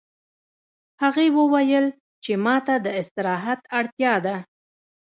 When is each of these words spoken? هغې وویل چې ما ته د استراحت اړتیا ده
هغې 1.01 1.27
وویل 1.37 1.85
چې 2.23 2.33
ما 2.45 2.55
ته 2.67 2.75
د 2.85 2.87
استراحت 3.01 3.59
اړتیا 3.79 4.13
ده 4.25 4.35